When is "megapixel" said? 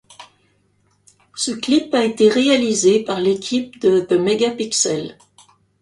4.13-5.15